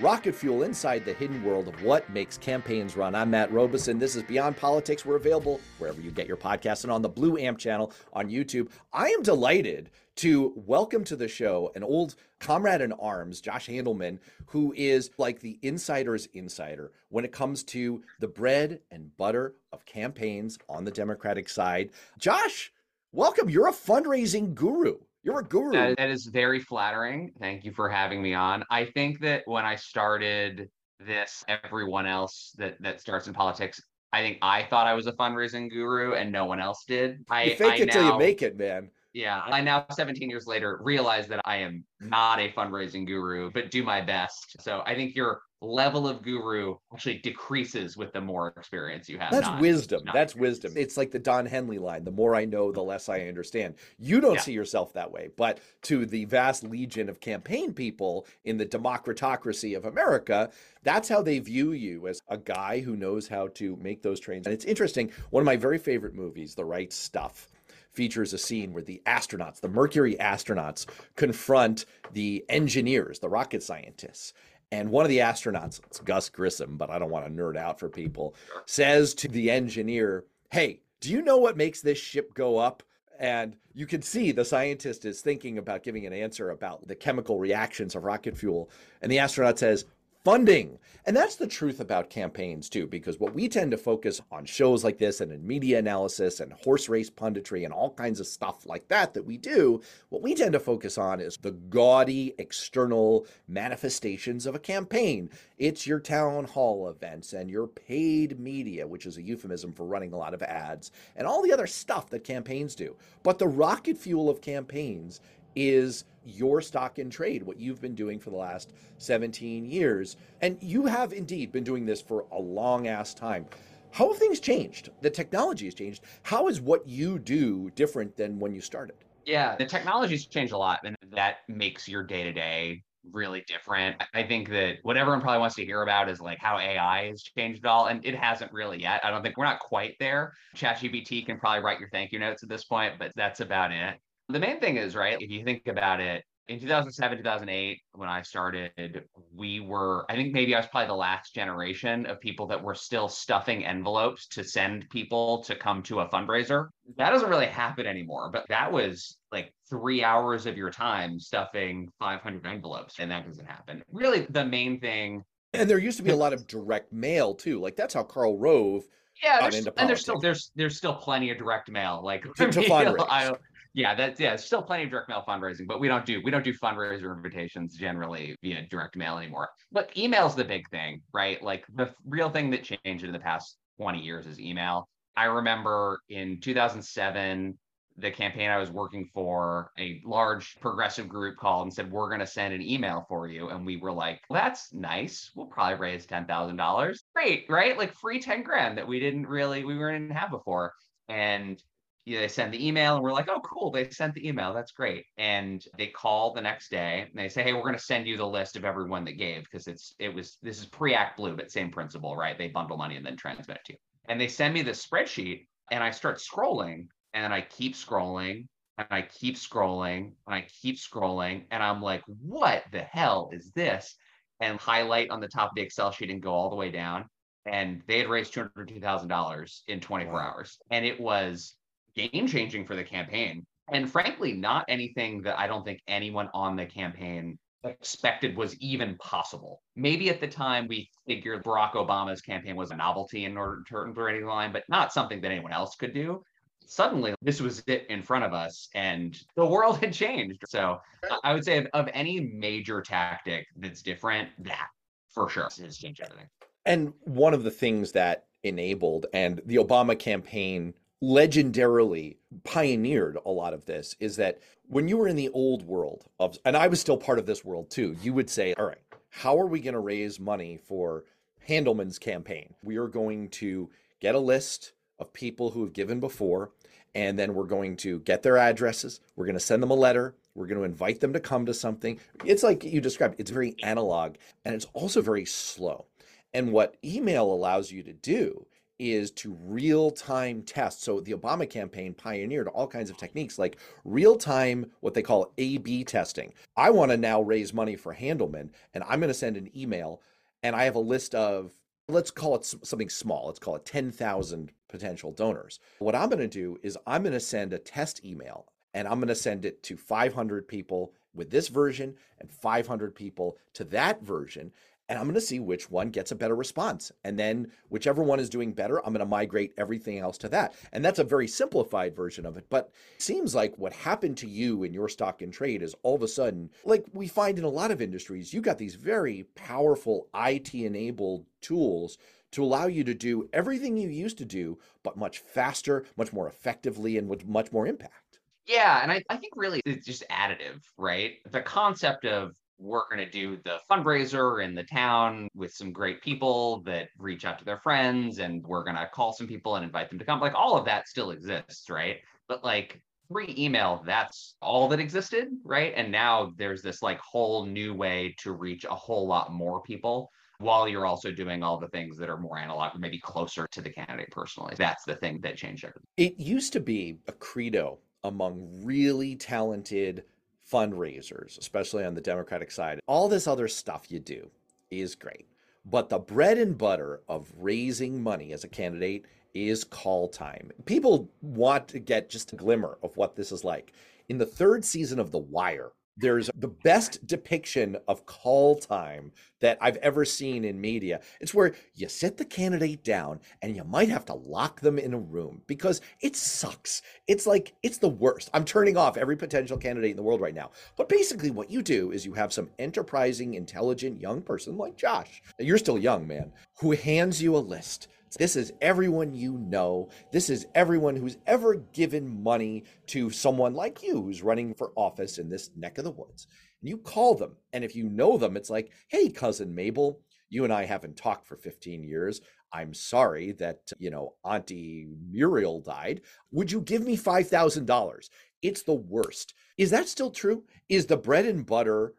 [0.00, 3.14] Rocket Fuel inside the hidden world of what makes campaigns run.
[3.14, 3.98] I'm Matt Robison.
[3.98, 5.06] This is Beyond Politics.
[5.06, 8.68] We're available wherever you get your podcasts and on the Blue Amp channel on YouTube.
[8.92, 14.18] I am delighted to welcome to the show an old comrade in arms, Josh Handelman,
[14.44, 19.86] who is like the insider's insider when it comes to the bread and butter of
[19.86, 21.88] campaigns on the Democratic side.
[22.18, 22.70] Josh,
[23.12, 23.48] welcome.
[23.48, 24.98] You're a fundraising guru.
[25.26, 25.72] You're a guru.
[25.72, 27.32] That, that is very flattering.
[27.40, 28.62] Thank you for having me on.
[28.70, 30.70] I think that when I started
[31.00, 35.12] this, everyone else that that starts in politics, I think I thought I was a
[35.12, 37.24] fundraising guru and no one else did.
[37.28, 38.88] I you fake I it now, till you make it, man.
[39.14, 43.72] Yeah, I now 17 years later realize that I am not a fundraising guru, but
[43.72, 44.56] do my best.
[44.60, 49.30] So I think your level of guru actually decreases with the more experience you have.
[49.30, 50.02] That's not, wisdom.
[50.04, 50.62] not That's experience.
[50.62, 50.72] wisdom.
[50.82, 53.74] It's like the Don Henley line the more I know, the less I understand.
[53.98, 54.40] You don't Yeah.
[54.40, 59.76] see yourself that way, but to the vast legion of campaign people in the democratocracy
[59.76, 60.50] of America,
[60.82, 64.46] that's how they view you as a guy who knows how to make those trains.
[64.46, 65.10] And it's interesting.
[65.30, 67.48] One of my very favorite movies, The Right Stuff,
[67.92, 70.84] features a scene where the astronauts, the Mercury astronauts,
[71.16, 74.34] confront the engineers, the rocket scientists.
[74.72, 77.78] And one of the astronauts, it's Gus Grissom, but I don't want to nerd out
[77.78, 78.34] for people,
[78.66, 82.82] says to the engineer, Hey, do you know what makes this ship go up?
[83.18, 87.38] And you can see the scientist is thinking about giving an answer about the chemical
[87.38, 88.70] reactions of rocket fuel.
[89.02, 89.86] And the astronaut says,
[90.26, 90.76] funding.
[91.04, 94.82] And that's the truth about campaigns, too, because what we tend to focus on shows
[94.82, 98.66] like this and in media analysis and horse race punditry and all kinds of stuff
[98.66, 103.24] like that that we do, what we tend to focus on is the gaudy external
[103.46, 105.30] manifestations of a campaign.
[105.58, 110.12] It's your town hall events and your paid media, which is a euphemism for running
[110.12, 112.96] a lot of ads, and all the other stuff that campaigns do.
[113.22, 115.20] But the rocket fuel of campaigns
[115.54, 120.16] is your stock in trade, what you've been doing for the last 17 years.
[120.40, 123.46] And you have indeed been doing this for a long ass time.
[123.92, 124.90] How have things changed?
[125.00, 126.02] The technology has changed.
[126.22, 128.96] How is what you do different than when you started?
[129.24, 132.82] Yeah, the technology's changed a lot, and that makes your day to day
[133.12, 134.02] really different.
[134.14, 137.22] I- think that what everyone probably wants to hear about is like how AI has
[137.22, 139.04] changed it all, and it hasn't really yet.
[139.04, 140.34] I don't think we're not quite there.
[140.56, 143.98] ChatGPT can probably write your thank you notes at this point, but that's about it.
[144.28, 148.22] The main thing is, right, if you think about it, in 2007, 2008, when I
[148.22, 149.04] started,
[149.34, 152.74] we were, I think maybe I was probably the last generation of people that were
[152.74, 156.68] still stuffing envelopes to send people to come to a fundraiser.
[156.98, 161.88] That doesn't really happen anymore, but that was like three hours of your time stuffing
[161.98, 163.82] 500 envelopes, and that doesn't happen.
[163.90, 165.22] Really, the main thing
[165.52, 167.60] And there used to be a lot of direct mail too.
[167.60, 168.84] Like that's how Karl Rove
[169.22, 172.02] yeah, there's, and there's still there's there's still plenty of direct mail.
[172.04, 173.06] Like To- to fundraise.
[173.08, 173.34] I-
[173.76, 176.42] yeah, that's yeah, still plenty of direct mail fundraising, but we don't do we don't
[176.42, 179.50] do fundraiser invitations generally via direct mail anymore.
[179.70, 181.42] But email's the big thing, right?
[181.42, 184.88] Like the real thing that changed in the past 20 years is email.
[185.14, 187.58] I remember in 2007
[187.98, 192.20] the campaign I was working for, a large progressive group called and said, We're going
[192.20, 193.48] to send an email for you.
[193.48, 195.30] And we were like, well, That's nice.
[195.34, 196.98] We'll probably raise $10,000.
[197.14, 197.76] Great, right?
[197.76, 200.72] Like free 10 grand that we didn't really, we didn't have before.
[201.08, 201.62] And
[202.06, 203.72] you know, they send the email and we're like, oh, cool.
[203.72, 204.54] They sent the email.
[204.54, 205.04] That's great.
[205.18, 208.16] And they call the next day and they say, hey, we're going to send you
[208.16, 211.50] the list of everyone that gave because it's, it was, this is pre ActBlue, but
[211.50, 212.38] same principle, right?
[212.38, 213.78] They bundle money and then transmit it to you.
[214.08, 218.46] And they send me this spreadsheet and I start scrolling and I keep scrolling
[218.78, 221.46] and I keep scrolling and I keep scrolling.
[221.50, 223.96] And I'm like, what the hell is this?
[224.38, 227.06] And highlight on the top of the Excel sheet and go all the way down.
[227.46, 230.20] And they had raised $202,000 in 24 Wow.
[230.20, 230.58] hours.
[230.70, 231.55] And it was
[231.96, 233.44] game changing for the campaign.
[233.72, 238.96] And frankly, not anything that I don't think anyone on the campaign expected was even
[238.98, 239.60] possible.
[239.74, 243.92] Maybe at the time we figured Barack Obama's campaign was a novelty in order to
[243.94, 246.22] turn any line, but not something that anyone else could do.
[246.68, 250.42] Suddenly, this was it in front of us, and the world had changed.
[250.48, 250.78] So,
[251.10, 254.68] I- I would say of, of any major tactic that's different, that
[255.08, 256.28] for sure has changed everything.
[256.66, 263.52] And one of the things that enabled and the Obama campaign legendarily pioneered a lot
[263.52, 266.80] of this is that when you were in the old world of and I was
[266.80, 268.78] still part of this world too, you would say, "All right,
[269.10, 271.04] how are we going to raise money for
[271.48, 272.54] Handelman's campaign?
[272.62, 273.70] We are going to
[274.00, 276.50] get a list of people who have given before
[276.94, 279.00] and then we're going to get their addresses.
[279.16, 280.14] We're going to send them a letter.
[280.34, 282.00] We're going to invite them to come to something.
[282.24, 284.16] It's like you described, it's very analog
[284.46, 285.86] and it's also very slow.
[286.32, 288.46] And what email allows you to do
[288.78, 290.82] is to real time test.
[290.82, 295.32] So the Obama campaign pioneered all kinds of techniques like real time, what they call
[295.38, 296.32] A B testing.
[296.56, 300.02] I want to now raise money for Handelman, and I'm going to send an email,
[300.42, 301.52] and I have a list of,
[301.88, 305.60] let's call it something small, let's call it 10,000 potential donors.
[305.78, 308.98] What I'm going to do is I'm going to send a test email, and I'm
[308.98, 314.02] going to send it to 500 people with this version and 500 people to that
[314.02, 314.52] version
[314.88, 316.92] and I'm going to see which one gets a better response.
[317.04, 320.54] And then whichever one is doing better, I'm going to migrate everything else to that.
[320.72, 322.46] And that's a very simplified version of it.
[322.48, 325.96] But it seems like what happened to you in your stock and trade is all
[325.96, 329.24] of a sudden, like we find in a lot of industries, you got these very
[329.34, 331.98] powerful IT enabled tools
[332.32, 336.28] to allow you to do everything you used to do, but much faster, much more
[336.28, 338.18] effectively, and with much more impact.
[338.46, 341.14] Yeah, and I, I think really it's just additive, right?
[341.30, 346.02] The concept of we're going to do the fundraiser in the town with some great
[346.02, 349.64] people that reach out to their friends and we're going to call some people and
[349.64, 350.20] invite them to come.
[350.20, 351.98] Like all of that still exists right?
[352.28, 352.80] But like
[353.10, 355.72] free email that's all that existed right?
[355.76, 360.10] And now there's this like whole new way to reach a whole lot more people
[360.38, 363.60] while you're also doing all the things that are more analog or maybe closer to
[363.60, 364.54] the candidate personally.
[364.56, 365.86] That's the thing that changed everything.
[365.96, 370.04] It used to be a credo among really talented
[370.50, 372.80] fundraisers, especially on the Democratic side.
[372.86, 374.30] All this other stuff you do
[374.70, 375.26] is great.
[375.64, 380.50] But the bread and butter of raising money as a candidate is call time.
[380.64, 383.72] People want to get just a glimmer of what this is like.
[384.08, 389.58] In the third season of The Wire, there's the best depiction of call time that
[389.60, 391.00] I've ever seen in media.
[391.20, 394.94] It's where you sit the candidate down and you might have to lock them in
[394.94, 396.82] a room because it sucks.
[397.06, 398.30] It's like, it's the worst.
[398.34, 400.50] I'm turning off every potential candidate in the world right now.
[400.76, 405.22] But basically, what you do is you have some enterprising, intelligent young person like Josh,
[405.38, 409.90] you're still young, man, who hands you a list this is everyone you know.
[410.12, 415.18] This is everyone who's ever given money to someone like you who's running for office
[415.18, 416.26] in this neck of the woods.
[416.60, 417.36] And you call them.
[417.52, 421.26] And if you know them, it's like, hey, cousin Mabel, you and I haven't talked
[421.26, 422.20] for 15 years.
[422.52, 426.02] I'm sorry that, you know, Auntie Muriel died.
[426.30, 428.08] Would you give me $5,000?
[428.42, 429.34] It's the worst.
[429.58, 430.44] Is that still true?
[430.68, 431.94] Is the bread and butter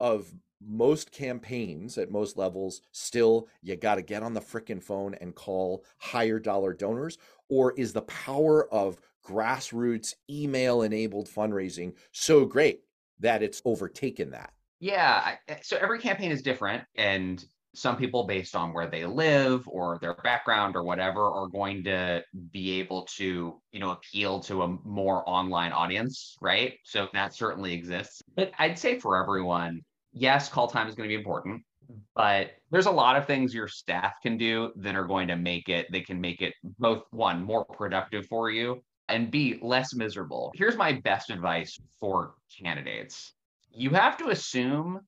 [0.00, 0.32] of
[0.66, 5.34] most campaigns at most levels still you got to get on the frickin' phone and
[5.34, 7.18] call higher dollar donors
[7.48, 12.82] or is the power of grassroots email enabled fundraising so great
[13.20, 14.52] that it's overtaken that?
[14.80, 17.44] Yeah eh, so every campaign is different and
[17.74, 22.22] some people based on where they live or their background or whatever are going to
[22.50, 26.74] be able to you know appeal to a more online audience right?
[26.84, 28.22] So that certainly exists.
[28.36, 29.82] But i'd say for everyone
[30.12, 31.62] yes, call time is going to be important,
[32.14, 35.68] but there's a lot of things your staff can do that are going to make
[35.68, 40.52] it, they can make it both one, more productive for you, and B, less miserable.
[40.54, 43.32] Here's my best advice for candidates
[43.74, 45.00] you have to assume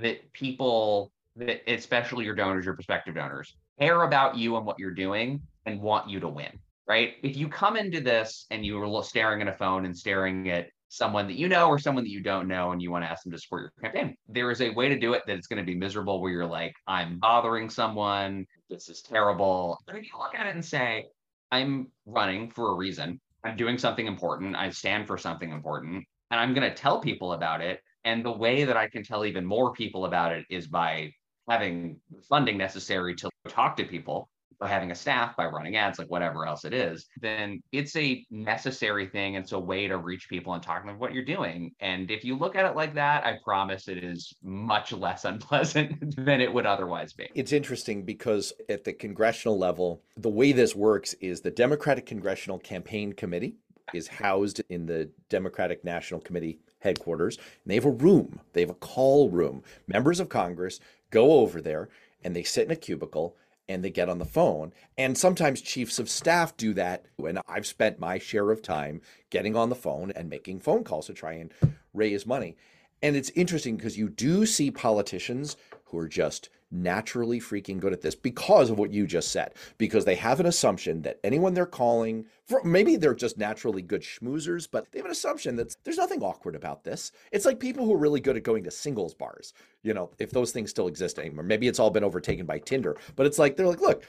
[0.00, 4.90] that people, that especially your donors, your prospective donors, care about you and what you're
[4.90, 7.14] doing and want you to win right?
[7.22, 10.68] If you come into this and you are staring at a phone and staring at
[10.88, 13.24] someone that you know or someone that you don't know and you want to ask
[13.24, 14.16] them to support your campaign.
[14.28, 16.46] There is a way to do it that it's going to be miserable where you're
[16.46, 18.46] like, I'm bothering someone.
[18.70, 19.78] This is terrible.
[19.86, 21.06] But if you look at it and say,
[21.50, 26.40] I'm running for a reason, I'm doing something important, I stand for something important, and
[26.40, 27.80] I'm going to tell people about it.
[28.04, 31.12] And the way that I can tell even more people about it is by
[31.48, 34.28] having the funding necessary to talk to people
[34.62, 39.06] having a staff, by running ads, like whatever else it is, then it's a necessary
[39.06, 39.34] thing.
[39.34, 41.72] It's a way to reach people and talk to them what you're doing.
[41.80, 46.16] And if you look at it like that, I promise it is much less unpleasant
[46.16, 47.28] than it would otherwise be.
[47.34, 52.58] It's interesting because at the congressional level, the way this works is the Democratic Congressional
[52.58, 53.56] Campaign Committee
[53.92, 57.36] is housed in the Democratic National Committee headquarters.
[57.36, 59.62] And they have a room, they have a call room.
[59.86, 61.88] Members of Congress go over there
[62.24, 63.36] and they sit in a cubicle
[63.68, 64.72] and they get on the phone.
[64.96, 67.06] And sometimes chiefs of staff do that.
[67.18, 71.06] And I've spent my share of time getting on the phone and making phone calls
[71.06, 71.52] to try and
[71.92, 72.56] raise money.
[73.02, 75.56] And it's interesting because you do see politicians
[75.86, 76.48] who are just
[76.82, 80.46] naturally freaking good at this because of what you just said, because they have an
[80.46, 85.06] assumption that anyone they're calling, for, maybe they're just naturally good schmoozers, but they have
[85.06, 87.12] an assumption that there's nothing awkward about this.
[87.32, 90.30] It's like people who are really good at going to singles bars, you know, if
[90.30, 91.44] those things still exist anymore.
[91.44, 94.04] Maybe it's all been overtaken by Tinder, but it's like, they're like, look,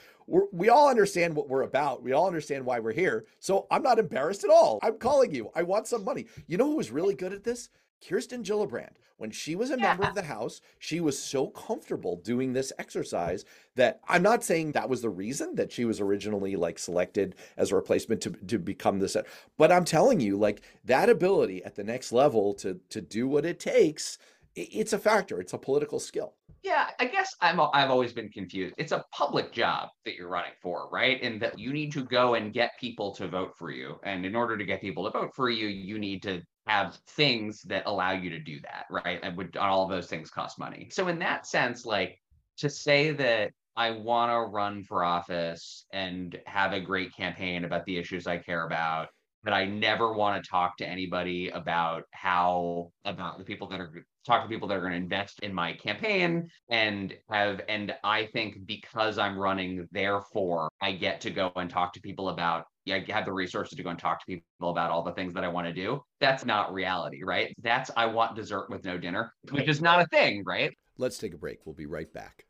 [0.52, 2.02] we all understand what we're about.
[2.02, 3.24] We all understand why we're here.
[3.40, 4.78] So I'm not embarrassed at all.
[4.82, 5.50] I'm calling you.
[5.54, 6.26] I want some money.
[6.46, 7.70] You know who was really good at this?
[8.06, 9.88] Kirsten Gillibrand, when she was a Yeah.
[9.88, 14.72] member of the House, she was so comfortable doing this exercise that I'm not saying
[14.72, 18.58] that was the reason that she was originally like selected as a replacement to, to
[18.58, 19.16] become this,
[19.56, 23.44] but I'm telling you, like that ability at the next level to to do what
[23.44, 24.18] it takes,
[24.62, 25.40] it's a factor.
[25.40, 26.34] It's a political skill.
[26.62, 28.74] Yeah, I guess I'm I've always been confused.
[28.78, 31.22] It's a public job that you're running for, right?
[31.22, 34.00] And that you need to go and get people to vote for you.
[34.02, 37.62] And in order to get people to vote for you, you need to have things
[37.62, 39.20] that allow you to do that, right?
[39.22, 40.88] And would all of those things cost money.
[40.90, 42.18] So in that sense, like
[42.58, 47.84] to say that I want to run for office and have a great campaign about
[47.84, 49.08] the issues I care about,
[49.44, 54.04] but I never want to talk to anybody about how about the people that are
[54.28, 58.26] talk to people that are going to invest in my campaign and have and I
[58.26, 63.04] think because I'm running therefore I get to go and talk to people about I
[63.08, 65.48] have the resources to go and talk to people about all the things that I
[65.48, 66.02] want to do.
[66.20, 67.54] That's not reality, right?
[67.62, 70.72] That's I want dessert with no dinner, which is not a thing, right?
[70.96, 71.66] Let's take a break.
[71.66, 72.44] We'll be right back.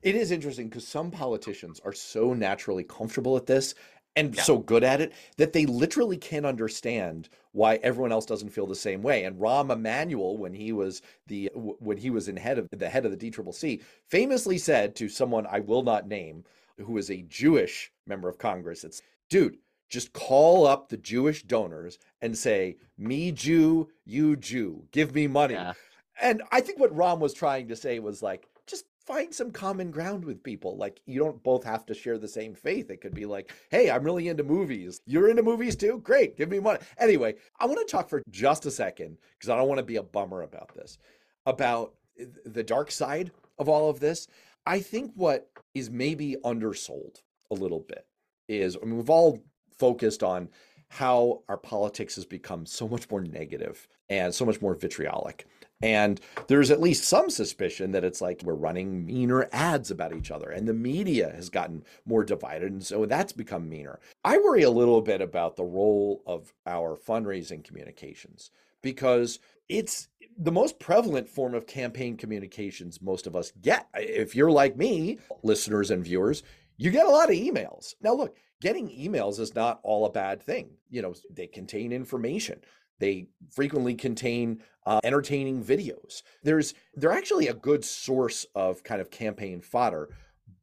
[0.00, 3.74] It is interesting because some politicians are so naturally comfortable at this
[4.18, 4.42] and Yeah.
[4.42, 8.74] so good at it that they literally can't understand why everyone else doesn't feel the
[8.74, 9.24] same way.
[9.24, 13.04] And Rahm Emanuel, when he was the when he was in head of the head
[13.06, 16.44] of the DCCC, famously said to someone I will not name,
[16.78, 19.58] who is a Jewish member of Congress, it's dude,
[19.88, 25.54] just call up the Jewish donors and say, "Me Jew, you Jew, give me money."
[25.54, 25.72] Yeah.
[26.20, 28.47] And I think what Rahm was trying to say was like,
[29.08, 30.76] find some common ground with people.
[30.76, 32.90] Like, you don't both have to share the same faith.
[32.90, 35.00] It could be like, hey, I'm really into movies.
[35.06, 36.00] You're into movies too?
[36.04, 36.36] Great.
[36.36, 36.80] Give me money.
[36.98, 39.96] Anyway, I want to talk for just a second because I don't want to be
[39.96, 40.98] a bummer about this,
[41.46, 41.94] about
[42.44, 44.28] the dark side of all of this.
[44.66, 48.06] I think what is maybe undersold a little bit
[48.46, 49.42] is, I mean, we've all
[49.78, 50.50] focused on
[50.88, 55.46] how our politics has become so much more negative and so much more vitriolic.
[55.80, 60.30] And there's at least some suspicion that it's like we're running meaner ads about each
[60.30, 62.72] other, and the media has gotten more divided.
[62.72, 64.00] And so that's become meaner.
[64.24, 68.50] I worry a little bit about the role of our fundraising communications
[68.82, 73.88] because it's the most prevalent form of campaign communications most of us get.
[73.94, 76.42] If you're like me, listeners and viewers,
[76.76, 77.94] you get a lot of emails.
[78.00, 80.70] Now, look, getting emails is not all a bad thing.
[80.90, 82.60] You know, they contain information.
[83.00, 86.22] They frequently contain uh, entertaining videos.
[86.42, 90.08] There's they're actually a good source of kind of campaign fodder,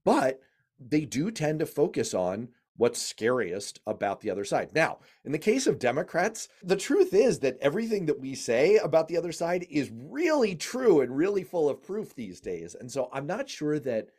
[0.04, 0.40] but
[0.80, 4.72] they do tend to focus on what's scariest about the other side.
[4.74, 9.08] Now, in the case of Democrats, the truth is that everything that we say about
[9.08, 12.76] the other side is really true and really full of proof these days.
[12.76, 14.10] And so I'm not sure that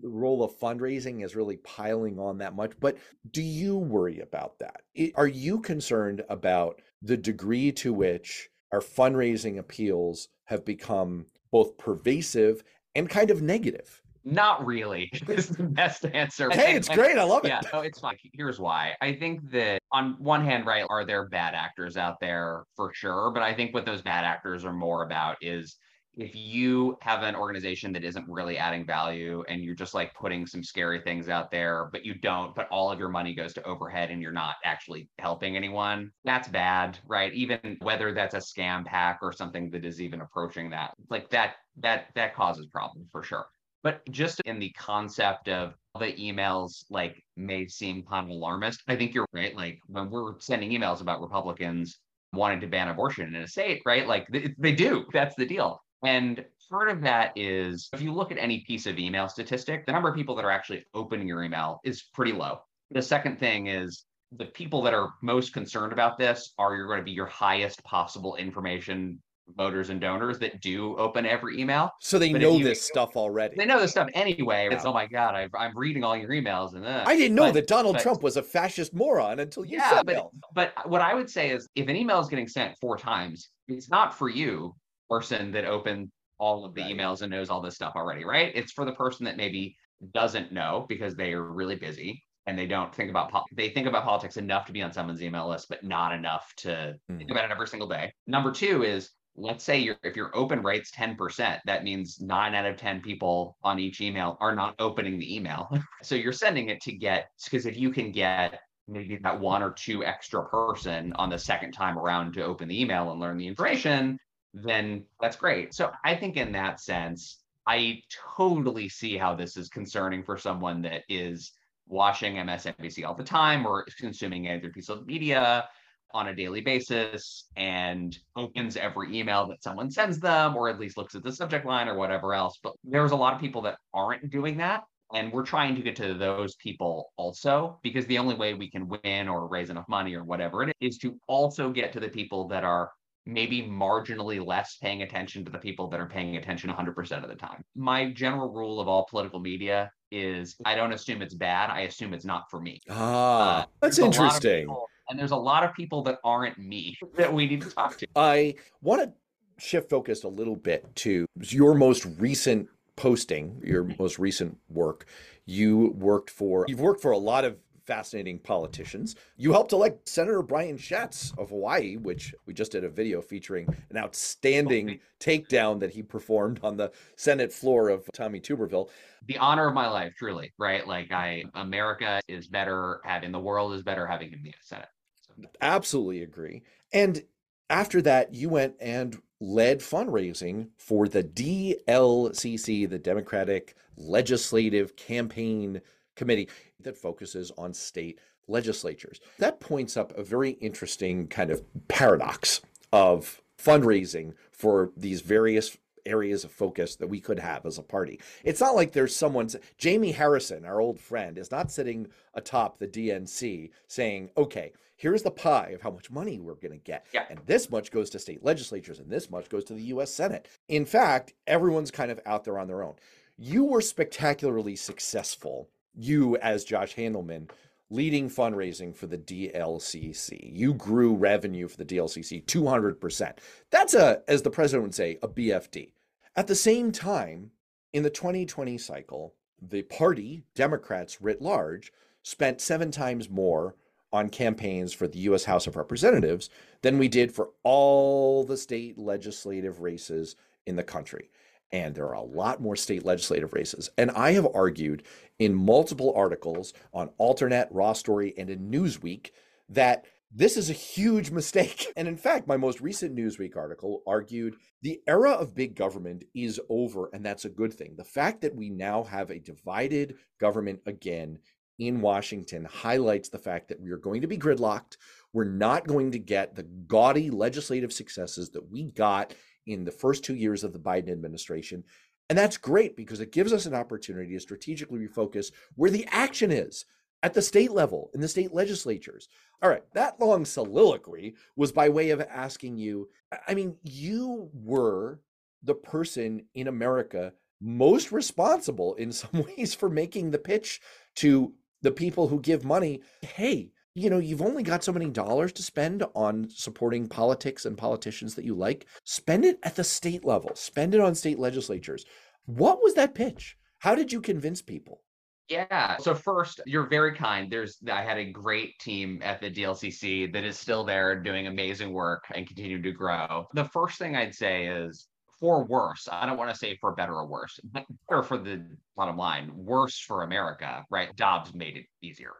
[0.00, 2.72] the role of fundraising is really piling on that much.
[2.78, 2.98] But
[3.32, 4.82] do you worry about that?
[5.16, 12.62] Are you concerned about the degree to which our fundraising appeals have become both pervasive
[12.94, 14.02] and kind of negative?
[14.24, 16.50] Not really is the best answer.
[16.50, 17.16] Hey, it's great.
[17.16, 17.48] I love it.
[17.48, 18.16] Yeah, no, it's fine.
[18.32, 18.94] Here's why.
[19.00, 23.30] I think that on one hand, right, are there bad actors out there for sure?
[23.32, 25.76] But I think what those bad actors are more about is
[26.16, 30.46] if you have an organization that isn't really adding value and you're just like putting
[30.46, 33.62] some scary things out there, but you don't, but all of your money goes to
[33.64, 37.34] overhead and you're not actually helping anyone, that's bad, right?
[37.34, 41.56] Even whether that's a scam pack or something that is even approaching that, like that,
[41.76, 43.46] that, that causes problems for sure.
[43.82, 48.82] But just in the concept of the emails, like may seem kind of alarmist.
[48.88, 49.54] I think you're right.
[49.54, 51.98] Like when we're sending emails about Republicans
[52.32, 54.06] wanting to ban abortion in a state, right?
[54.06, 55.04] Like they, they do.
[55.12, 55.80] That's the deal.
[56.06, 59.92] And part of that is if you look at any piece of email statistic, the
[59.92, 62.60] number of people that are actually opening your email is pretty low.
[62.92, 66.98] The second thing is the people that are most concerned about this are you're going
[67.00, 69.20] to be your highest possible information
[69.56, 71.92] voters and donors that do open every email.
[72.00, 73.54] So they But know you- this stuff already.
[73.56, 74.68] They know this stuff anyway.
[74.72, 74.90] It's Yeah.
[74.90, 77.54] oh my god, I've, I'm reading all your emails and uh, I didn't know but-
[77.54, 81.00] that Donald but- Trump was a fascist moron until you yeah, said but but what
[81.00, 84.28] I would say is if an email is getting sent four times, it's not for
[84.28, 84.74] you,
[85.08, 86.96] person that opened all of the Right.
[86.96, 88.52] emails and knows all this stuff already, right?
[88.54, 89.76] It's for the person that maybe
[90.12, 93.86] doesn't know because they are really busy and they don't think about pol- they think
[93.86, 97.30] about politics enough to be on someone's email list, but not enough to think Mhm.
[97.30, 98.12] about it every single day.
[98.26, 102.66] Number two is let's say your if your open rate's 10%, that means nine out
[102.66, 105.68] of 10 people on each email are not opening the email.
[106.02, 109.72] so you're sending it to get because if you can get maybe that one or
[109.72, 113.46] two extra person on the second time around to open the email and learn the
[113.46, 114.18] information,
[114.64, 115.74] then that's great.
[115.74, 118.02] So I think in that sense, I
[118.36, 121.52] totally see how this is concerning for someone that is
[121.88, 125.68] watching MSNBC all the time or is consuming other piece of media
[126.14, 130.96] on a daily basis and opens every email that someone sends them, or at least
[130.96, 132.58] looks at the subject line or whatever else.
[132.62, 134.84] But there's a lot of people that aren't doing that.
[135.12, 138.88] And we're trying to get to those people also, because the only way we can
[138.88, 142.48] win or raise enough money or whatever it is to also get to the people
[142.48, 142.90] that are
[143.26, 147.34] maybe marginally less paying attention to the people that are paying attention 100% of the
[147.34, 147.62] time.
[147.74, 152.14] My general rule of all political media is I don't assume it's bad, I assume
[152.14, 152.80] it's not for me.
[152.88, 154.62] Ah, uh, that's interesting.
[154.62, 157.98] People, and there's a lot of people that aren't me that we need to talk
[157.98, 158.06] to.
[158.14, 159.12] I want to
[159.58, 165.06] shift focus a little bit to your most recent posting, your most recent work.
[165.44, 167.56] You worked for you've worked for a lot of
[167.86, 169.16] fascinating politicians.
[169.36, 173.68] You helped elect Senator Brian Schatz of Hawaii, which we just did a video featuring
[173.90, 178.90] an outstanding takedown that he performed on the Senate floor of Tommy Tuberville.
[179.26, 180.86] The honor of my life, truly, right?
[180.86, 184.88] Like I America is better having the world is better having him in the Senate.
[185.26, 185.48] So.
[185.60, 186.62] Absolutely agree.
[186.92, 187.22] And
[187.70, 195.80] after that, you went and led fundraising for the DLCC, the Democratic Legislative Campaign
[196.16, 196.48] Committee
[196.80, 198.18] that focuses on state
[198.48, 199.20] legislatures.
[199.38, 202.60] That points up a very interesting kind of paradox
[202.92, 208.20] of fundraising for these various areas of focus that we could have as a party.
[208.44, 212.86] It's not like there's someone's Jamie Harrison, our old friend, is not sitting atop the
[212.86, 217.06] DNC saying, okay, here's the pie of how much money we're going to get.
[217.12, 217.24] Yeah.
[217.28, 220.48] And this much goes to state legislatures and this much goes to the US Senate.
[220.68, 222.94] In fact, everyone's kind of out there on their own.
[223.36, 227.50] You were spectacularly successful you as Josh Handelman
[227.90, 230.50] leading fundraising for the DLCC.
[230.52, 233.32] You grew revenue for the DLCC 200%.
[233.70, 235.92] That's a, as the president would say, a BFD.
[236.34, 237.52] At the same time,
[237.92, 243.76] in the 2020 cycle, the party, Democrats writ large, spent seven times more
[244.12, 246.50] on campaigns for the US House of Representatives
[246.82, 250.36] than we did for all the state legislative races
[250.66, 251.30] in the country
[251.72, 253.90] and there are a lot more state legislative races.
[253.98, 255.02] And I have argued
[255.38, 259.30] in multiple articles on Alternet, Raw Story, and in Newsweek
[259.68, 261.92] that this is a huge mistake.
[261.96, 266.60] And in fact, my most recent Newsweek article argued the era of big government is
[266.68, 267.94] over, and that's a good thing.
[267.96, 271.38] The fact that we now have a divided government again
[271.78, 274.96] in Washington highlights the fact that we are going to be gridlocked.
[275.32, 279.34] We're not going to get the gaudy legislative successes that we got
[279.66, 281.84] in the first two years of the Biden administration.
[282.28, 286.50] And that's great because it gives us an opportunity to strategically refocus where the action
[286.50, 286.84] is
[287.22, 289.28] at the state level, in the state legislatures.
[289.62, 293.08] All right, that long soliloquy was by way of asking you
[293.48, 295.20] I mean, you were
[295.62, 300.80] the person in America most responsible in some ways for making the pitch
[301.16, 305.54] to the people who give money hey, you know, you've only got so many dollars
[305.54, 308.86] to spend on supporting politics and politicians that you like.
[309.04, 312.04] Spend it at the state level, spend it on state legislatures.
[312.44, 313.56] What was that pitch?
[313.78, 315.00] How did you convince people?
[315.48, 315.96] Yeah.
[315.96, 317.50] So first, you're very kind.
[317.50, 321.94] There's I had a great team at the DLCC that is still there doing amazing
[321.94, 323.46] work and continue to grow.
[323.54, 325.06] The first thing I'd say is
[325.40, 326.06] for worse.
[326.12, 329.50] I don't want to say for better or worse, but better for the bottom line,
[329.54, 331.16] worse for America, right?
[331.16, 332.34] Dobbs made it easier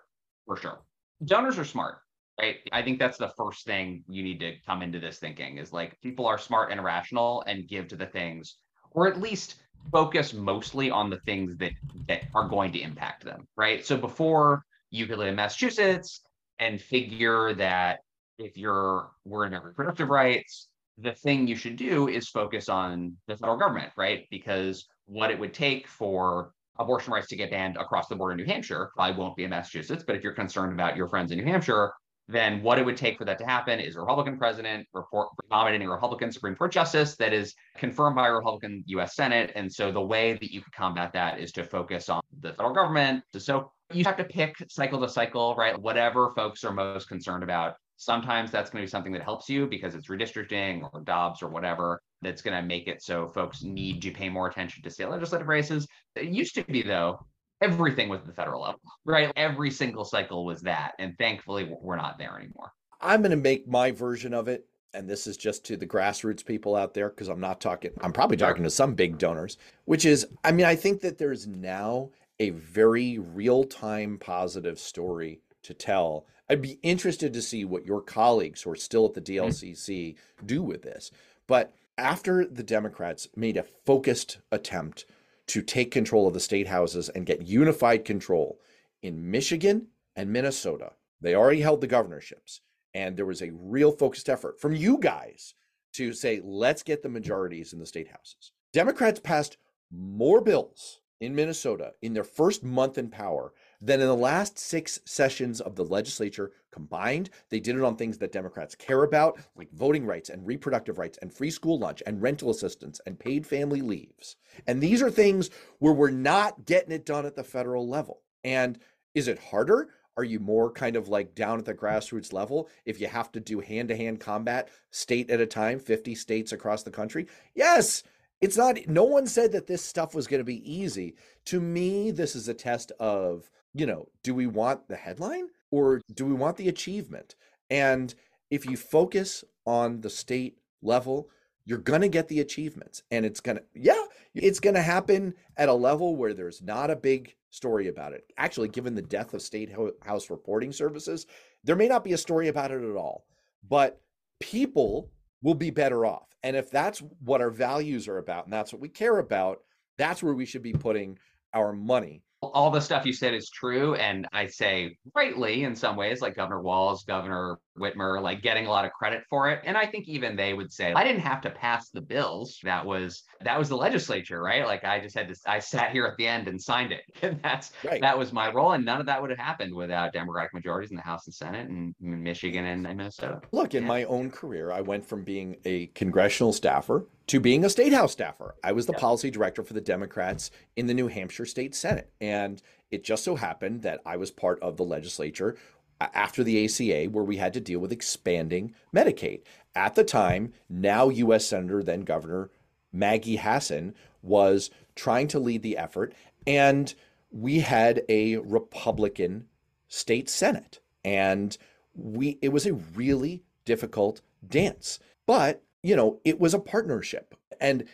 [0.46, 0.82] for sure
[1.24, 1.98] donors are smart
[2.40, 2.56] right?
[2.72, 6.00] I think that's the first thing you need to come into this thinking is like
[6.02, 8.56] people are smart and rational and give to the things
[8.90, 9.56] or at least
[9.92, 11.72] focus mostly on the things that
[12.08, 13.86] that are going to impact them right?
[13.86, 16.22] So before you could live in massachusetts
[16.58, 18.00] and figure that
[18.38, 23.36] if you're we're in reproductive rights the thing you should do is focus on the
[23.36, 24.26] federal government right?
[24.30, 28.44] Because what it would take for abortion rights to get banned across the board in
[28.44, 28.90] New Hampshire.
[28.98, 31.92] I won't be in Massachusetts, but if you're concerned about your friends in New Hampshire,
[32.28, 35.86] then what it would take for that to happen is a Republican president report nominating
[35.86, 39.14] a Republican Supreme Court justice that is confirmed by a Republican U.S.
[39.14, 39.52] Senate.
[39.54, 42.74] And so the way that you could combat that is to focus on the federal
[42.74, 43.22] government.
[43.36, 45.80] So you have to pick cycle to cycle, right?
[45.80, 47.74] Whatever folks are most concerned about.
[47.96, 51.48] Sometimes that's going to be something that helps you because it's redistricting or Dobbs or
[51.48, 55.08] whatever that's going to make it so folks need to pay more attention to state
[55.08, 55.86] legislative races.
[56.14, 57.26] It used to be, though,
[57.60, 59.32] everything was the federal level, right?
[59.36, 60.92] Every single cycle was that.
[60.98, 62.72] And thankfully, we're not there anymore.
[63.00, 64.66] I'm going to make my version of it.
[64.94, 68.14] And this is just to the grassroots people out there, because I'm not talking, I'm
[68.14, 72.10] probably talking to some big donors, which is, I mean, I think that there's now
[72.40, 76.24] a very real time positive story to tell.
[76.48, 80.46] I'd be interested to see what your colleagues who are still at the DLCC mm-hmm.
[80.46, 81.10] do with this.
[81.46, 85.06] But after the Democrats made a focused attempt
[85.48, 88.58] to take control of the state houses and get unified control
[89.02, 92.60] in Michigan and Minnesota, they already held the governorships.
[92.94, 95.54] And there was a real focused effort from you guys
[95.94, 98.52] to say, let's get the majorities in the state houses.
[98.72, 99.56] Democrats passed
[99.90, 105.00] more bills in Minnesota in their first month in power than in the last six
[105.04, 107.30] sessions of the legislature combined.
[107.50, 111.18] They did it on things that Democrats care about, like voting rights and reproductive rights
[111.22, 114.36] and free school lunch and rental assistance and paid family leaves.
[114.66, 118.22] And these are things where we're not getting it done at the federal level.
[118.44, 118.78] And
[119.14, 119.88] is it harder?
[120.18, 123.40] Are you more kind of like down at the grassroots level if you have to
[123.40, 127.26] do hand to hand combat state at a time, 50 states across the country?
[127.54, 128.02] Yes.
[128.40, 131.16] It's not, no one said that this stuff was going to be easy.
[131.46, 136.00] To me, this is a test of you know, do we want the headline or
[136.14, 137.34] do we want the achievement?
[137.70, 138.14] And
[138.50, 141.28] if you focus on the state level,
[141.64, 143.02] you're going to get the achievements.
[143.10, 146.90] And it's going to, yeah, it's going to happen at a level where there's not
[146.90, 148.24] a big story about it.
[148.38, 151.26] Actually, given the death of state house reporting services,
[151.64, 153.26] there may not be a story about it at all,
[153.68, 154.00] but
[154.40, 155.10] people
[155.42, 156.36] will be better off.
[156.42, 159.58] And if that's what our values are about and that's what we care about,
[159.98, 161.18] that's where we should be putting
[161.52, 163.94] our money all the stuff you said is true.
[163.94, 168.70] And I say rightly in some ways, like Governor Walz, Governor Whitmer, like getting a
[168.70, 169.60] lot of credit for it.
[169.64, 172.58] And I think even they would say, I didn't have to pass the bills.
[172.62, 174.66] That was that was the legislature, right?
[174.66, 177.02] Like I just had to I sat here at the end and signed it.
[177.26, 178.00] And that's right.
[178.02, 178.72] that was my role.
[178.72, 181.68] And none of that would have happened without Democratic majorities in the House and Senate
[181.68, 183.40] and Michigan and Minnesota.
[183.50, 183.88] Look, in yeah.
[183.88, 188.12] my own career, I went from being a congressional staffer to being a state house
[188.12, 188.54] staffer.
[188.62, 189.00] I was the yeah.
[189.00, 192.12] policy director for the Democrats in the New Hampshire State Senate.
[192.20, 195.56] And it just so happened that I was part of the legislature
[196.00, 199.42] after the ACA where we had to deal with expanding Medicaid.
[199.74, 201.46] At the time, now U.S.
[201.46, 202.50] Senator, then Governor
[202.92, 206.14] Maggie Hassan was trying to lead the effort.
[206.46, 206.94] And
[207.30, 209.46] we had a Republican
[209.88, 210.80] state Senate.
[211.04, 211.56] And
[211.94, 214.98] we it was a really difficult dance.
[215.26, 217.34] But you know, it was a partnership.
[217.60, 217.84] And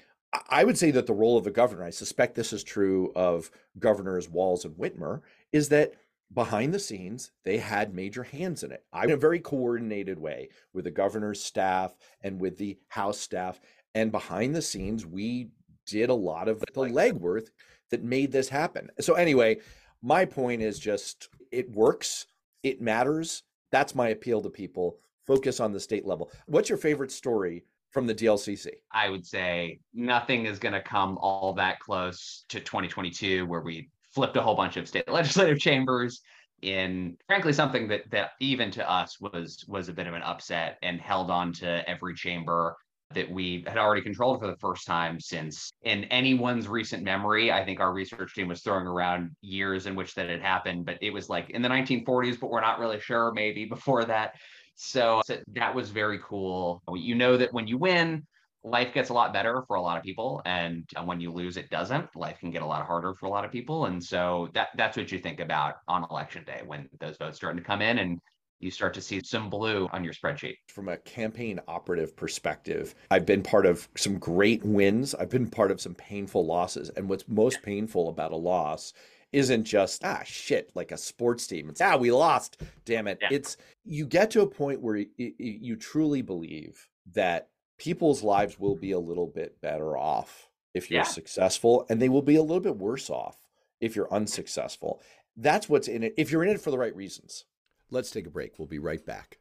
[0.48, 3.50] I would say that the role of the governor, I suspect this is true of
[3.78, 5.20] governors Walz and Whitmer,
[5.52, 5.92] is that
[6.34, 8.84] behind the scenes, they had major hands in it.
[8.92, 13.60] I in a very coordinated way with the governor's staff and with the House staff.
[13.94, 15.48] And behind the scenes, we
[15.86, 17.48] did a lot of the legwork
[17.90, 18.90] that made this happen.
[19.00, 19.58] So, anyway,
[20.02, 22.26] my point is just it works,
[22.62, 23.42] it matters.
[23.70, 24.98] That's my appeal to people.
[25.26, 26.30] Focus on the state level.
[26.46, 28.68] What's your favorite story from the DLCC?
[28.90, 33.88] I would say nothing is going to come all that close to 2022, where we
[34.14, 36.22] flipped a whole bunch of state legislative chambers
[36.62, 40.78] in frankly something that that even to us was was a bit of an upset
[40.82, 42.76] and held on to every chamber
[43.14, 47.64] that we had already controlled for the first time since in anyone's recent memory i
[47.64, 51.12] think our research team was throwing around years in which that had happened but it
[51.12, 54.34] was like in the 1940s but we're not really sure maybe before that
[54.74, 56.82] so, so that was very cool.
[56.92, 58.26] You know that when you win,
[58.64, 61.68] life gets a lot better for a lot of people and when you lose it
[61.70, 64.68] doesn't life can get a lot harder for a lot of people and so that
[64.76, 67.98] that's what you think about on election day when those votes start to come in
[67.98, 68.20] and
[68.62, 70.54] you start to see some blue on your spreadsheet.
[70.68, 75.16] From a campaign operative perspective, I've been part of some great wins.
[75.16, 76.88] I've been part of some painful losses.
[76.90, 78.92] And what's most painful about a loss
[79.32, 81.68] isn't just ah shit like a sports team.
[81.68, 83.18] It's ah we lost, damn it.
[83.20, 83.28] Yeah.
[83.32, 87.48] It's you get to a point where you, you truly believe that
[87.82, 91.04] people's lives will be a little bit better off if you're yeah.
[91.04, 93.36] successful, and they will be a little bit worse off
[93.80, 95.02] if you're unsuccessful.
[95.36, 96.14] That's what's in it.
[96.16, 97.44] If you're in it for the right reasons.
[97.90, 98.56] Let's take a break.
[98.56, 99.38] We'll be right back.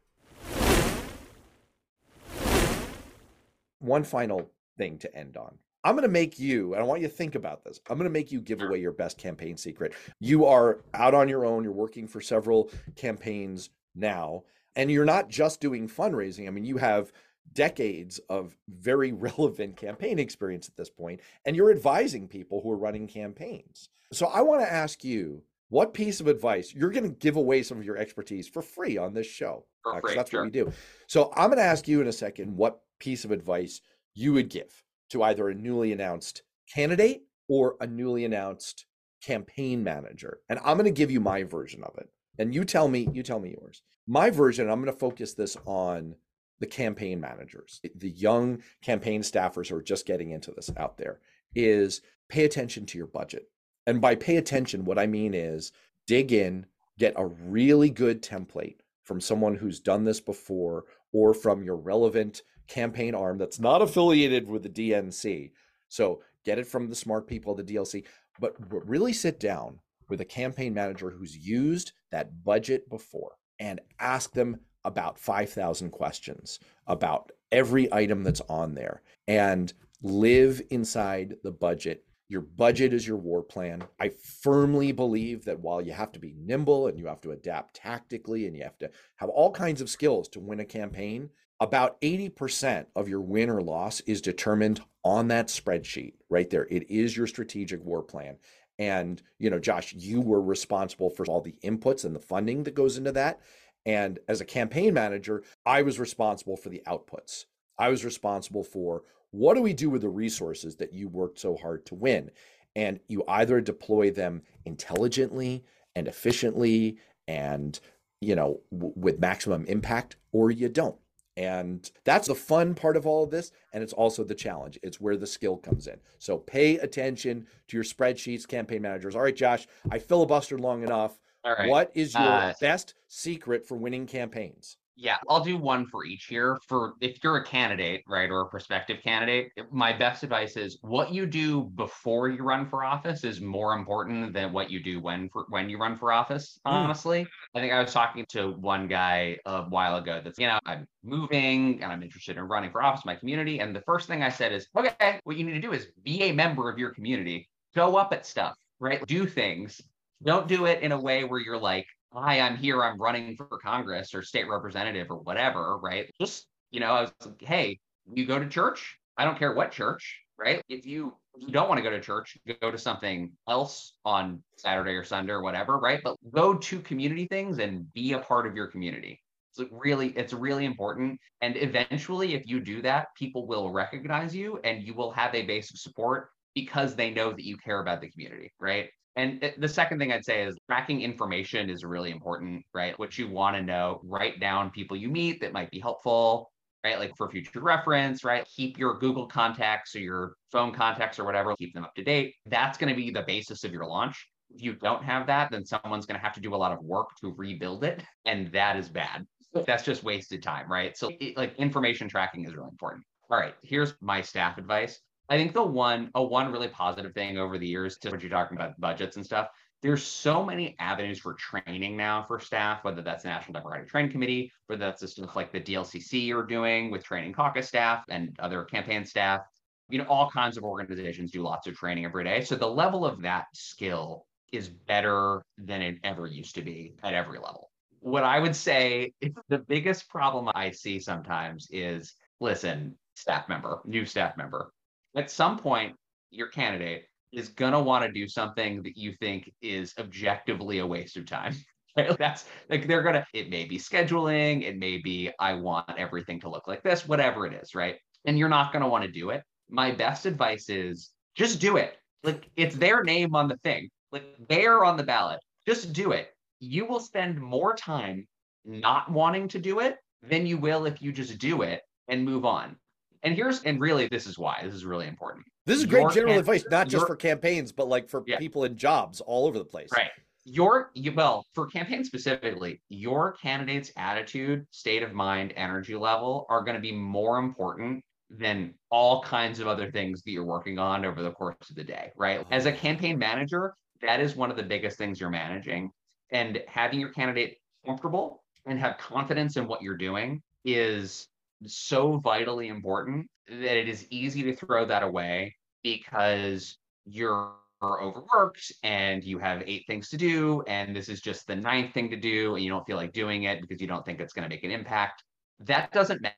[3.78, 5.58] One final thing to end on.
[5.84, 7.80] I'm going to make you, and I want you to think about this.
[7.88, 9.94] I'm going to make you give away your best campaign secret.
[10.18, 14.42] You are out on your own, you're working for several campaigns now,
[14.74, 16.48] and you're not just doing fundraising.
[16.48, 17.12] I mean, you have
[17.52, 22.78] decades of very relevant campaign experience at this point, and you're advising people who are
[22.78, 23.88] running campaigns.
[24.12, 27.62] So I want to ask you what piece of advice you're going to give away
[27.62, 29.64] some of your expertise for free on this show.
[29.82, 30.42] For uh, free, that's sure.
[30.42, 30.72] what we do.
[31.06, 33.80] So I'm going to ask you in a second what piece of advice
[34.14, 38.86] you would give to either a newly announced candidate or a newly announced
[39.22, 40.40] campaign manager.
[40.48, 42.10] And I'm going to give you my version of it.
[42.38, 43.82] And you tell me, you tell me yours.
[44.06, 46.16] My version, I'm going to focus this on
[46.62, 51.18] the campaign managers, the young campaign staffers who are just getting into this out there,
[51.56, 53.50] is pay attention to your budget.
[53.84, 55.72] And by pay attention, what I mean is
[56.06, 56.66] dig in,
[57.00, 62.42] get a really good template from someone who's done this before or from your relevant
[62.68, 65.50] campaign arm that's not affiliated with the DNC.
[65.88, 68.04] So get it from the smart people of the DLC,
[68.38, 68.54] but
[68.88, 74.60] really sit down with a campaign manager who's used that budget before and ask them
[74.84, 82.04] about 5,000 questions about every item that's on there and live inside the budget.
[82.28, 83.84] Your budget is your war plan.
[84.00, 87.76] I firmly believe that while you have to be nimble and you have to adapt
[87.76, 91.28] tactically and you have to have all kinds of skills to win a campaign,
[91.60, 96.66] about 80% of your win or loss is determined on that spreadsheet right there.
[96.70, 98.36] It is your strategic war plan.
[98.78, 102.74] And, you know, Josh, you were responsible for all the inputs and the funding that
[102.74, 103.40] goes into that.
[103.84, 107.46] And as a campaign manager, I was responsible for the outputs.
[107.78, 111.56] I was responsible for what do we do with the resources that you worked so
[111.56, 112.30] hard to win?
[112.76, 115.64] And you either deploy them intelligently
[115.94, 117.78] and efficiently and,
[118.20, 120.96] you know, w- with maximum impact or you don't.
[121.36, 123.52] And that's the fun part of all of this.
[123.72, 124.78] And it's also the challenge.
[124.82, 125.98] It's where the skill comes in.
[126.18, 129.16] So pay attention to your spreadsheets, campaign managers.
[129.16, 131.18] All right, Josh, I filibustered long enough.
[131.44, 131.68] All right.
[131.68, 134.76] What is your uh, best secret for winning campaigns?
[134.94, 136.58] Yeah, I'll do one for each here.
[136.68, 141.12] For if you're a candidate, right, or a prospective candidate, my best advice is what
[141.12, 145.30] you do before you run for office is more important than what you do when
[145.30, 146.60] for when you run for office.
[146.66, 146.72] Hmm.
[146.72, 147.28] Honestly, mm.
[147.54, 150.86] I think I was talking to one guy a while ago that's you know I'm
[151.02, 154.22] moving and I'm interested in running for office in my community, and the first thing
[154.22, 156.90] I said is, okay, what you need to do is be a member of your
[156.90, 159.80] community, show up at stuff, right, do things.
[160.22, 163.58] Don't do it in a way where you're like, hi, I'm here, I'm running for
[163.58, 166.10] Congress or state representative or whatever, right?
[166.20, 167.80] Just, you know, I was like, hey,
[168.12, 168.98] you go to church?
[169.16, 170.62] I don't care what church, right?
[170.68, 174.42] If you if you don't want to go to church, go to something else on
[174.58, 176.00] Saturday or Sunday or whatever, right?
[176.04, 179.20] But go to community things and be a part of your community.
[179.56, 181.18] It's really, it's really important.
[181.40, 185.46] And eventually, if you do that, people will recognize you and you will have a
[185.46, 188.90] base of support because they know that you care about the community, right?
[189.16, 192.98] And the second thing I'd say is tracking information is really important, right?
[192.98, 196.50] What you want to know, write down people you meet that might be helpful,
[196.82, 196.98] right?
[196.98, 198.46] Like for future reference, right?
[198.56, 202.34] Keep your Google contacts or your phone contacts or whatever, keep them up to date.
[202.46, 204.26] That's going to be the basis of your launch.
[204.54, 206.82] If you don't have that, then someone's going to have to do a lot of
[206.82, 208.02] work to rebuild it.
[208.24, 209.26] And that is bad.
[209.66, 210.96] That's just wasted time, right?
[210.96, 213.04] So, it, like, information tracking is really important.
[213.30, 214.98] All right, here's my staff advice.
[215.28, 218.30] I think the one, a one really positive thing over the years to what you're
[218.30, 219.48] talking about budgets and stuff,
[219.82, 224.12] there's so many avenues for training now for staff, whether that's the National Democratic Training
[224.12, 228.64] Committee, whether that's just like the DLCC are doing with training caucus staff and other
[228.64, 229.40] campaign staff.
[229.88, 232.44] You know, all kinds of organizations do lots of training every day.
[232.44, 237.14] So the level of that skill is better than it ever used to be at
[237.14, 237.70] every level.
[238.00, 243.80] What I would say is the biggest problem I see sometimes is listen, staff member,
[243.84, 244.72] new staff member,
[245.14, 245.94] at some point,
[246.30, 250.86] your candidate is going to want to do something that you think is objectively a
[250.86, 251.54] waste of time.
[251.94, 252.16] Right?
[252.16, 256.40] That's like they're going to, it may be scheduling, it may be, I want everything
[256.40, 257.96] to look like this, whatever it is, right?
[258.24, 259.42] And you're not going to want to do it.
[259.68, 261.98] My best advice is just do it.
[262.24, 265.40] Like it's their name on the thing, like they're on the ballot.
[265.66, 266.28] Just do it.
[266.60, 268.26] You will spend more time
[268.64, 272.46] not wanting to do it than you will if you just do it and move
[272.46, 272.76] on.
[273.22, 275.44] And here's and really this is why this is really important.
[275.64, 278.38] This is great general advice, not just for campaigns, but like for yeah.
[278.38, 279.90] people in jobs all over the place.
[279.96, 280.10] Right.
[280.44, 286.62] Your you, well, for campaigns specifically, your candidate's attitude, state of mind, energy level are
[286.62, 291.04] going to be more important than all kinds of other things that you're working on
[291.04, 292.40] over the course of the day, right?
[292.40, 295.90] Oh, As a campaign manager, that is one of the biggest things you're managing.
[296.30, 301.28] And having your candidate comfortable and have confidence in what you're doing is
[301.66, 309.24] so vitally important that it is easy to throw that away because you're overworked and
[309.24, 312.54] you have eight things to do and this is just the ninth thing to do
[312.54, 314.64] and you don't feel like doing it because you don't think it's going to make
[314.64, 315.24] an impact.
[315.60, 316.34] That doesn't matter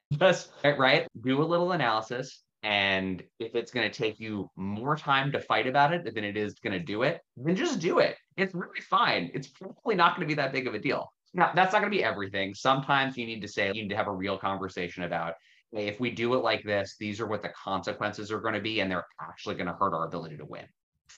[0.79, 5.41] right do a little analysis and if it's going to take you more time to
[5.41, 8.17] fight about it than it is going to do it then just do it.
[8.37, 9.31] It's really fine.
[9.35, 11.91] It's probably not going to be that big of a deal now, that's not going
[11.91, 12.55] to be everything.
[12.55, 15.35] Sometimes you need to say, you need to have a real conversation about,
[15.73, 18.81] if we do it like this, these are what the consequences are going to be,
[18.81, 20.65] and they're actually going to hurt our ability to win.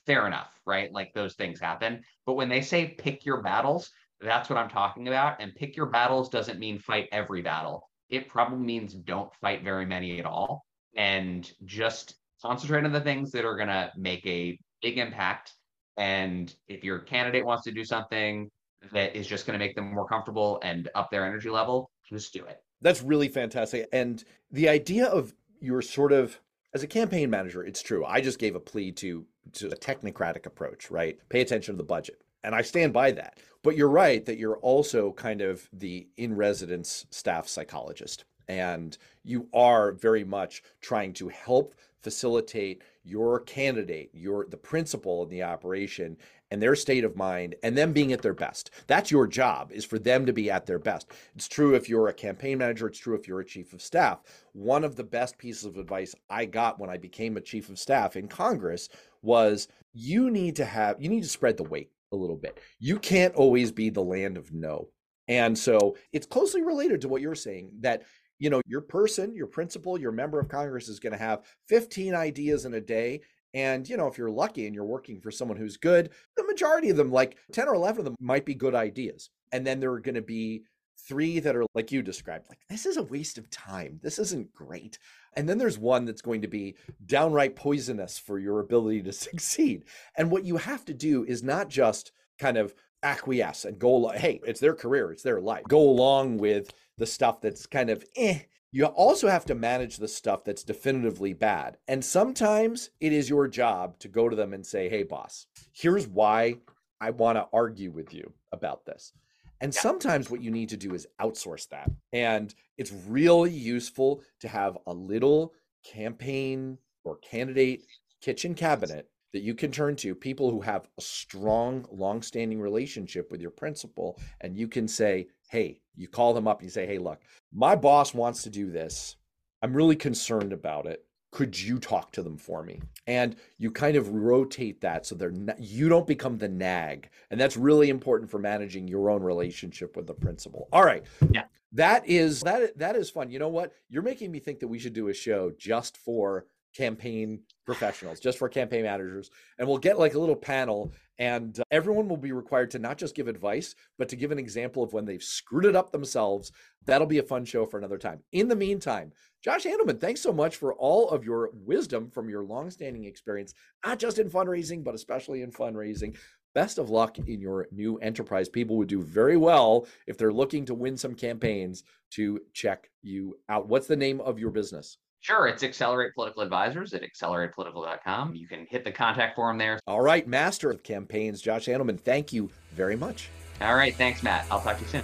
[0.07, 0.90] Fair enough, right?
[0.92, 2.02] Like those things happen.
[2.24, 5.40] But when they say pick your battles, that's what I'm talking about.
[5.40, 7.88] And pick your battles doesn't mean fight every battle.
[8.09, 10.64] It probably means don't fight very many at all
[10.96, 15.52] and just concentrate on the things that are going to make a big impact.
[15.98, 18.50] And if your candidate wants to do something,
[18.93, 22.33] that is just going to make them more comfortable and up their energy level, just
[22.33, 22.62] do it.
[22.83, 23.89] That's really fantastic.
[23.93, 26.39] And the idea of your sort of
[26.75, 28.05] as a campaign manager, it's true.
[28.05, 31.19] I just gave a plea to to a technocratic approach, right?
[31.29, 32.21] Pay attention to the budget.
[32.45, 33.39] And I stand by that.
[33.62, 38.25] But you're right that you're also kind of the in residence staff psychologist.
[38.48, 45.28] And you are very much trying to help facilitate your candidate, your the principal in
[45.28, 46.16] the operation
[46.50, 48.70] and their state of mind and them being at their best.
[48.87, 51.09] That's your job is for them to be at their best.
[51.35, 54.20] It's true if you're a campaign manager, it's true if you're a chief of staff.
[54.52, 57.78] One of the best pieces of advice I got when I became a chief of
[57.78, 58.88] staff in Congress
[59.22, 62.61] was you need to have you need to spread the weight a little bit.
[62.78, 64.88] You can't always be the land of no.
[65.28, 68.02] And so it's closely related to what you're saying that
[68.38, 72.14] you know your person your principal your member of congress is going to have 15
[72.14, 73.20] ideas in a day
[73.55, 76.90] and you know if you're lucky and you're working for someone who's good the majority
[76.90, 79.92] of them like 10 or 11 of them might be good ideas and then there
[79.92, 80.62] are going to be
[80.99, 84.01] three that are like you described like this is a waste of time.
[84.03, 84.99] This isn't great.
[85.35, 89.85] And then there's one that's going to be downright poisonous for your ability to succeed
[90.16, 94.40] and what you have to do is not just kind of acquiesce and go hey
[94.44, 95.64] it's their career it's their life.
[95.68, 98.40] Go along with the stuff that's kind of eh.
[98.72, 101.78] You also have to manage the stuff that's definitively bad.
[101.88, 106.06] And sometimes it is your job to go to them and say, hey, boss, here's
[106.06, 106.56] why
[107.00, 109.12] I want to argue with you about this.
[109.61, 109.80] And yeah.
[109.80, 111.90] sometimes what you need to do is outsource that.
[112.12, 115.54] And it's really useful to have a little
[115.85, 117.85] campaign or candidate
[118.20, 123.40] kitchen cabinet that you can turn to people who have a strong, long-standing relationship with
[123.40, 126.98] your principal, and you can say, hey, you call them up and you say, hey,
[126.98, 127.20] look,
[127.52, 129.16] my boss wants to do this.
[129.62, 131.04] I'm really concerned about it.
[131.32, 132.80] Could you talk to them for me?
[133.06, 137.11] And you kind of rotate that so they're not, you don't become the nag.
[137.30, 140.68] And that's really important for managing your own relationship with the principal.
[140.72, 141.04] All right.
[141.30, 141.44] Yeah.
[141.72, 143.30] That is that that is fun.
[143.30, 143.72] You know what?
[143.90, 148.38] You're making me think that we should do a show just for campaign professionals, just
[148.38, 149.30] for campaign managers.
[149.59, 152.98] And we'll get like a little panel, and uh, everyone will be required to not
[152.98, 156.52] just give advice, but to give an example of when they've screwed it up themselves.
[156.85, 158.20] That'll be a fun show for another time.
[158.33, 162.42] In the meantime, Josh Handelman, thanks so much for all of your wisdom from your
[162.42, 166.16] longstanding experience, not just in fundraising, but especially in fundraising.
[166.55, 168.48] Best of luck in your new enterprise.
[168.48, 173.38] People would do very well if they're looking to win some campaigns to check you
[173.48, 173.68] out.
[173.68, 174.96] What's the name of your business?
[175.27, 178.37] Sure, it's Accelerate Political Advisors at acceleratepolitical.com.
[178.37, 179.81] You can hit the contact form there.
[179.85, 183.29] All right, Master of Campaigns, Josh Handelman, thank you very much.
[183.61, 184.47] All right, thanks, Matt.
[184.53, 185.03] I'll talk to you soon.